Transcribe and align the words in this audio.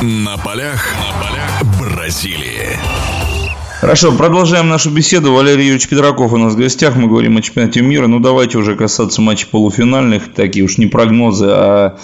На 0.00 0.36
полях, 0.38 0.94
на 0.96 1.20
полях 1.20 1.62
Бразилии. 1.80 2.78
Хорошо, 3.80 4.12
продолжаем 4.12 4.68
нашу 4.68 4.90
беседу. 4.90 5.32
Валерий 5.32 5.64
Юрьевич 5.64 5.88
Петраков 5.88 6.32
у 6.32 6.36
нас 6.36 6.54
в 6.54 6.56
гостях. 6.56 6.96
Мы 6.96 7.08
говорим 7.08 7.36
о 7.36 7.42
чемпионате 7.42 7.80
мира. 7.80 8.06
Ну, 8.06 8.18
давайте 8.20 8.58
уже 8.58 8.76
касаться 8.76 9.22
матчей 9.22 9.48
полуфинальных. 9.48 10.32
Такие 10.32 10.64
уж 10.64 10.78
не 10.78 10.86
прогнозы, 10.86 11.46
а... 11.48 11.96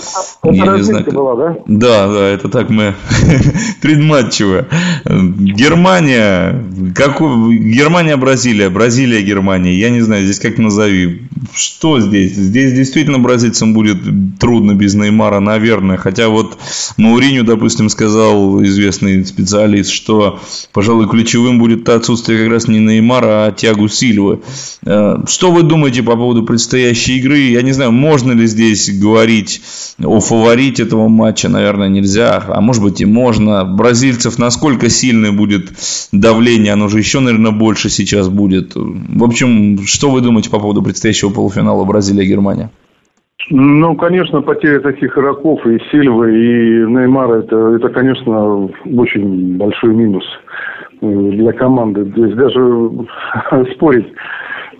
Это 0.43 0.55
я 0.55 0.77
не 0.77 0.83
знаю, 0.83 1.05
была, 1.13 1.35
да? 1.37 1.57
Да, 1.67 2.09
да, 2.09 2.29
это 2.29 2.49
так 2.49 2.71
мы 2.71 2.95
предматчево. 3.83 4.67
Германия, 5.05 6.65
как... 6.95 7.21
Германия, 7.21 8.17
Бразилия, 8.17 8.71
Бразилия, 8.71 9.23
Германия. 9.23 9.75
Я 9.75 9.91
не 9.91 10.01
знаю, 10.01 10.25
здесь 10.25 10.39
как 10.39 10.59
назови. 10.59 11.23
Что 11.55 12.01
здесь? 12.01 12.33
Здесь 12.33 12.73
действительно 12.73 13.19
бразильцам 13.19 13.75
будет 13.75 13.99
трудно 14.39 14.75
без 14.75 14.95
Неймара, 14.95 15.41
наверное. 15.41 15.97
Хотя 15.97 16.29
вот 16.29 16.59
Мауриню, 16.97 17.45
допустим, 17.45 17.89
сказал 17.89 18.63
известный 18.65 19.25
специалист, 19.25 19.91
что, 19.91 20.41
пожалуй, 20.73 21.09
ключевым 21.09 21.59
будет 21.59 21.89
отсутствие 21.89 22.39
как 22.41 22.53
раз 22.53 22.69
не 22.69 22.79
Неймара, 22.79 23.47
а 23.47 23.53
Тиагу 23.53 23.89
Сильвы. 23.89 24.41
Э, 24.85 25.19
что 25.27 25.51
вы 25.51 25.63
думаете 25.63 26.03
по 26.03 26.17
поводу 26.17 26.43
предстоящей 26.43 27.19
игры? 27.19 27.39
Я 27.39 27.63
не 27.63 27.73
знаю, 27.73 27.93
можно 27.93 28.33
ли 28.33 28.47
здесь 28.47 28.91
говорить 28.99 29.63
о 30.03 30.21
фаворите 30.21 30.83
этого 30.83 31.09
матча? 31.09 31.49
Наверное, 31.49 31.89
нельзя. 31.89 32.43
А 32.49 32.61
может 32.61 32.83
быть 32.83 33.01
и 33.01 33.05
можно. 33.05 33.65
Бразильцев 33.65 34.39
насколько 34.39 34.91
сильное 34.91 35.33
будет 35.33 35.73
давление? 36.13 36.74
Оно 36.75 36.89
же 36.89 36.99
еще, 36.99 37.21
наверное, 37.21 37.53
больше 37.53 37.89
сейчас 37.89 38.29
будет. 38.29 38.75
В 38.75 39.25
общем, 39.25 39.79
что 39.87 40.11
вы 40.11 40.21
думаете 40.21 40.51
по 40.51 40.59
поводу 40.59 40.83
предстоящего 40.83 41.31
полуфинала 41.31 41.85
Бразилия-Германия? 41.85 42.71
Ну, 43.51 43.95
конечно, 43.95 44.43
потеря 44.43 44.81
таких 44.81 45.17
игроков 45.17 45.65
и 45.67 45.79
Сильвы, 45.91 46.33
и 46.33 46.87
Неймара, 46.87 47.41
это, 47.41 47.57
это, 47.77 47.89
конечно, 47.91 48.69
очень 48.85 49.57
большой 49.57 49.95
минус 49.95 50.25
для 51.01 51.53
команды. 51.53 52.07
То 52.07 52.25
есть 52.25 52.37
даже 52.37 52.91
спорить 53.75 54.07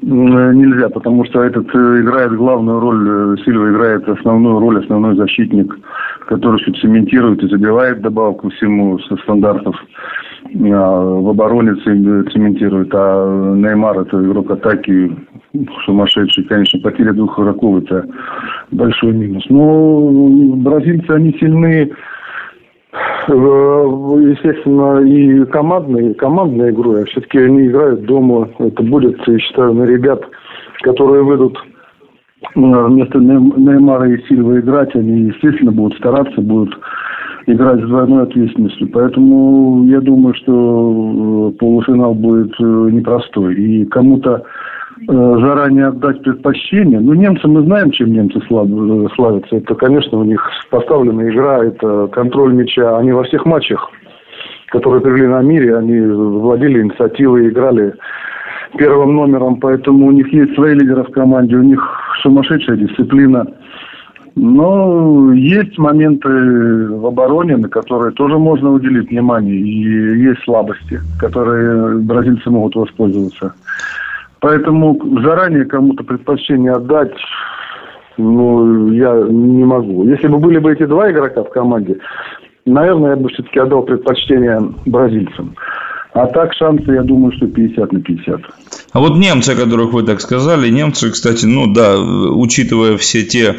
нельзя, 0.03 0.89
потому 0.89 1.25
что 1.27 1.43
этот 1.43 1.67
э, 1.75 2.01
играет 2.01 2.33
главную 2.33 2.81
роль, 2.81 3.09
э, 3.09 3.37
Сильва 3.45 3.71
играет 3.71 4.09
основную 4.09 4.59
роль, 4.59 4.83
основной 4.83 5.17
защитник, 5.17 5.75
который 6.27 6.61
все 6.61 6.73
цементирует 6.81 7.43
и 7.43 7.49
забивает 7.49 8.03
добавку 8.03 8.51
всему 8.51 8.99
со 8.99 9.17
стандартов. 9.19 9.77
А 10.57 11.01
в 11.01 11.29
обороне 11.29 11.75
цементирует, 11.75 12.91
а 12.95 13.55
Неймар 13.57 14.01
это 14.01 14.23
игрок 14.25 14.51
атаки 14.53 15.11
сумасшедший, 15.85 16.45
конечно, 16.45 16.79
потеря 16.81 17.13
двух 17.13 17.39
игроков 17.39 17.83
это 17.83 18.07
большой 18.71 19.13
минус. 19.13 19.45
Но 19.49 20.57
бразильцы, 20.57 21.11
они 21.11 21.33
сильны 21.41 21.91
естественно, 23.29 25.01
и 25.01 25.45
командной, 25.47 26.15
командной 26.15 26.71
игрой, 26.71 27.03
а 27.03 27.07
все-таки 27.07 27.39
они 27.39 27.67
играют 27.67 28.05
дома. 28.05 28.49
Это 28.59 28.83
будет, 28.83 29.17
я 29.27 29.39
считаю, 29.39 29.75
на 29.75 29.85
ребят, 29.85 30.23
которые 30.83 31.25
выйдут 31.25 31.59
э, 31.59 32.61
вместо 32.61 33.19
Неймара 33.19 34.09
и 34.09 34.23
Сильва 34.29 34.61
играть, 34.61 34.95
они, 34.95 35.23
естественно, 35.23 35.73
будут 35.73 35.99
стараться, 35.99 36.41
будут 36.41 36.79
играть 37.47 37.81
с 37.81 37.89
двойной 37.89 38.25
ответственностью. 38.25 38.89
Поэтому 38.89 39.85
я 39.85 40.01
думаю, 40.01 40.35
что 40.35 41.53
э, 41.53 41.59
полуфинал 41.59 42.15
будет 42.15 42.53
э, 42.59 42.65
непростой. 42.91 43.55
И 43.55 43.85
кому-то 43.87 44.45
Э, 45.07 45.37
заранее 45.41 45.89
отдать 45.89 46.23
предпочтение. 46.23 47.01
Ну, 47.01 47.15
немцы, 47.15 47.47
мы 47.47 47.63
знаем, 47.63 47.91
чем 47.91 48.13
немцы 48.13 48.39
э, 48.39 49.07
славятся. 49.15 49.57
Это, 49.57 49.75
конечно, 49.75 50.19
у 50.19 50.25
них 50.25 50.41
поставленная 50.71 51.31
игра, 51.31 51.65
это 51.65 52.07
контроль 52.09 52.55
мяча. 52.55 52.97
Они 52.97 53.13
во 53.13 53.25
всех 53.25 53.45
матчах, 53.45 53.91
которые 54.69 55.03
привели 55.03 55.27
на 55.27 55.43
мире, 55.43 55.77
они 55.77 56.01
владели 56.01 56.81
инициативой, 56.81 57.49
играли 57.49 57.95
первым 58.79 59.15
номером, 59.15 59.57
поэтому 59.61 60.07
у 60.07 60.13
них 60.13 60.33
есть 60.33 60.55
свои 60.55 60.75
лидеры 60.75 61.03
в 61.03 61.11
команде, 61.11 61.57
у 61.57 61.63
них 61.63 61.83
сумасшедшая 62.23 62.77
дисциплина. 62.77 63.47
Но 64.37 65.33
есть 65.33 65.79
моменты 65.79 66.29
в 66.29 67.07
обороне, 67.07 67.57
на 67.57 67.69
которые 67.69 68.13
тоже 68.13 68.37
можно 68.37 68.73
уделить 68.73 69.11
внимание, 69.11 69.55
и 69.55 70.23
есть 70.23 70.43
слабости, 70.43 71.01
которые 71.21 71.99
бразильцы 71.99 72.51
могут 72.51 72.75
воспользоваться. 72.75 73.55
Поэтому 74.41 75.01
заранее 75.23 75.65
кому-то 75.65 76.03
предпочтение 76.03 76.73
отдать, 76.73 77.15
ну, 78.19 78.91
я 78.91 79.15
не 79.29 79.65
могу. 79.65 80.05
Если 80.05 80.27
бы 80.27 80.39
были 80.39 80.59
бы 80.59 80.73
эти 80.73 80.85
два 80.85 81.11
игрока 81.11 81.45
в 81.45 81.51
команде, 81.51 81.99
наверное, 82.67 83.11
я 83.11 83.17
бы 83.17 83.29
все-таки 83.29 83.61
отдал 83.61 83.83
предпочтение 83.83 84.61
бразильцам. 84.85 85.55
А 86.13 86.27
так 86.27 86.53
шансы, 86.55 86.91
я 86.93 87.03
думаю, 87.03 87.33
что 87.33 87.47
50 87.47 87.93
на 87.93 88.01
50. 88.01 88.41
А 88.95 89.01
вот 89.01 89.17
немцы, 89.17 89.51
о 89.51 89.57
которых 89.57 89.93
вы 89.93 90.05
так 90.05 90.21
сказали, 90.21 90.71
немцы, 90.71 91.11
кстати, 91.11 91.47
ну 91.47 91.67
да, 91.67 91.99
учитывая 91.99 92.97
все 92.97 93.25
те 93.25 93.57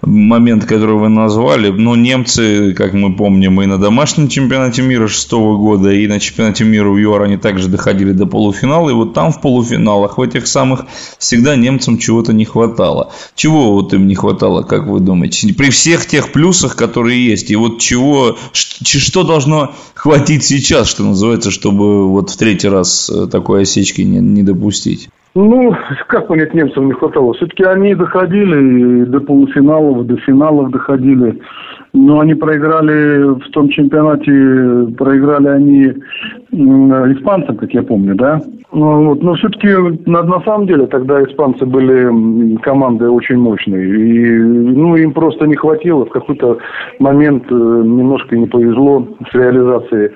моменты, 0.00 0.66
которые 0.66 0.96
вы 0.96 1.10
назвали, 1.10 1.68
но 1.68 1.94
немцы, 1.94 2.72
как 2.72 2.94
мы 2.94 3.14
помним, 3.14 3.60
и 3.60 3.66
на 3.66 3.76
домашнем 3.76 4.28
чемпионате 4.28 4.80
мира 4.80 5.06
шестого 5.06 5.58
года, 5.58 5.92
и 5.92 6.06
на 6.06 6.18
чемпионате 6.18 6.64
мира 6.64 6.88
в 6.88 6.96
ЮАР 6.96 7.24
они 7.24 7.36
также 7.36 7.68
доходили 7.68 8.12
до 8.12 8.24
полуфинала, 8.24 8.88
и 8.88 8.94
вот 8.94 9.12
там 9.12 9.30
в 9.30 9.42
полуфиналах, 9.42 10.16
в 10.16 10.22
этих 10.22 10.46
самых, 10.46 10.86
всегда 11.18 11.54
немцам 11.54 11.98
чего-то 11.98 12.32
не 12.32 12.46
хватало. 12.46 13.12
Чего 13.34 13.74
вот 13.74 13.92
им 13.92 14.06
не 14.06 14.14
хватало, 14.14 14.62
как 14.62 14.86
вы 14.86 15.00
думаете? 15.00 15.52
При 15.52 15.68
всех 15.68 16.06
тех 16.06 16.32
плюсах, 16.32 16.76
которые 16.76 17.26
есть, 17.26 17.50
и 17.50 17.56
вот 17.56 17.78
чего, 17.78 18.38
что 18.54 19.22
должно 19.22 19.74
хватить 19.92 20.44
сейчас, 20.44 20.88
что 20.88 21.04
называется, 21.04 21.50
чтобы 21.50 22.08
вот 22.08 22.30
в 22.30 22.36
третий 22.38 22.68
раз 22.68 23.10
э, 23.10 23.26
такой 23.26 23.62
осечки 23.62 24.00
не, 24.00 24.20
не 24.20 24.42
допустить? 24.42 24.77
Ну, 25.34 25.72
как 26.08 26.26
понять, 26.26 26.52
немцам 26.52 26.86
не 26.86 26.94
хватало. 26.94 27.32
Все-таки 27.34 27.62
они 27.62 27.94
доходили 27.94 29.04
до 29.04 29.20
полуфиналов, 29.20 30.06
до 30.06 30.16
финалов 30.16 30.70
доходили. 30.70 31.38
Но 31.92 32.20
они 32.20 32.34
проиграли 32.34 33.38
в 33.38 33.50
том 33.50 33.68
чемпионате, 33.68 34.94
проиграли 34.96 35.48
они 35.48 35.84
испанцам, 36.50 37.56
как 37.56 37.72
я 37.72 37.82
помню, 37.82 38.14
да? 38.16 38.40
Ну, 38.72 39.06
вот. 39.06 39.22
Но 39.22 39.34
все-таки 39.34 39.68
на, 40.06 40.22
на 40.22 40.40
самом 40.40 40.66
деле 40.66 40.86
тогда 40.86 41.22
испанцы 41.22 41.64
были 41.64 42.56
командой 42.56 43.08
очень 43.08 43.38
мощной. 43.38 43.84
И 43.84 44.38
ну, 44.38 44.96
им 44.96 45.12
просто 45.12 45.46
не 45.46 45.54
хватило. 45.54 46.04
В 46.04 46.10
какой-то 46.10 46.58
момент 46.98 47.44
э, 47.50 47.54
немножко 47.54 48.36
не 48.36 48.46
повезло 48.46 49.06
с 49.30 49.34
реализацией. 49.34 50.10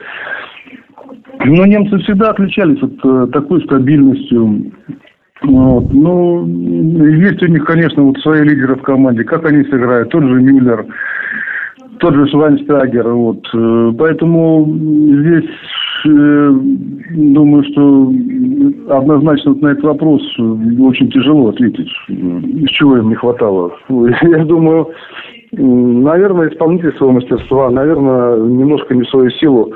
Но 1.41 1.67
немцы 1.67 1.99
всегда 1.99 2.31
отличались 2.31 2.81
вот 2.81 2.93
э, 3.05 3.27
такой 3.33 3.63
стабильностью. 3.65 4.73
Вот. 5.43 5.93
Ну, 5.93 6.47
есть 6.47 7.43
у 7.43 7.47
них, 7.47 7.65
конечно, 7.65 8.03
вот 8.03 8.19
свои 8.19 8.43
лидеры 8.43 8.77
в 8.77 8.83
команде. 8.83 9.25
Как 9.25 9.45
они 9.45 9.65
сыграют? 9.65 10.11
Тот 10.11 10.23
же 10.23 10.41
Мюллер, 10.41 10.87
тот 11.99 12.15
же 12.15 12.27
Швайнстагер. 12.29 13.09
Вот. 13.09 13.45
Э, 13.55 13.93
поэтому 13.99 14.67
здесь 14.69 15.51
э, 16.07 16.53
думаю, 17.11 17.65
что 17.65 18.13
однозначно 18.97 19.53
вот 19.53 19.63
на 19.63 19.69
этот 19.69 19.85
вопрос 19.85 20.23
очень 20.39 21.11
тяжело 21.11 21.49
ответить. 21.49 21.91
Чего 22.69 22.99
им 22.99 23.09
не 23.09 23.15
хватало? 23.17 23.73
Я 23.89 24.45
думаю, 24.45 24.89
наверное, 25.53 26.51
исполнительского 26.51 27.11
мастерства, 27.13 27.71
наверное, 27.71 28.37
немножко 28.37 28.95
не 28.95 29.05
свою 29.05 29.31
силу 29.31 29.73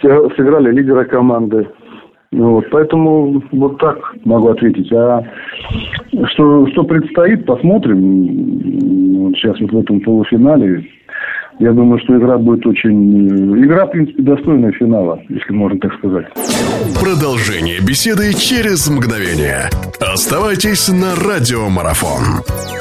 сыграли 0.00 0.72
лидера 0.72 1.04
команды. 1.04 1.68
Вот, 2.30 2.68
поэтому 2.70 3.42
вот 3.52 3.78
так 3.78 3.96
могу 4.24 4.48
ответить. 4.48 4.92
А 4.92 5.22
что, 6.26 6.66
что 6.68 6.84
предстоит, 6.84 7.46
посмотрим. 7.46 9.32
Сейчас 9.34 9.58
вот 9.60 9.72
в 9.72 9.78
этом 9.78 10.00
полуфинале. 10.00 10.86
Я 11.58 11.72
думаю, 11.72 11.98
что 12.00 12.16
игра 12.16 12.38
будет 12.38 12.64
очень... 12.66 13.64
Игра, 13.64 13.86
в 13.86 13.90
принципе, 13.90 14.22
достойная 14.22 14.70
финала, 14.72 15.20
если 15.28 15.52
можно 15.52 15.80
так 15.80 15.92
сказать. 15.94 16.26
Продолжение 17.00 17.80
беседы 17.80 18.32
через 18.34 18.88
мгновение. 18.88 19.68
Оставайтесь 20.00 20.88
на 20.88 21.16
радиомарафон. 21.16 22.77